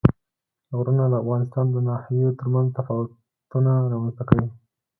غرونه 0.77 1.03
د 1.09 1.13
افغانستان 1.23 1.65
د 1.71 1.75
ناحیو 1.87 2.37
ترمنځ 2.39 2.67
تفاوتونه 2.77 3.71
رامنځ 3.91 4.13
ته 4.17 4.23
کوي. 4.29 4.47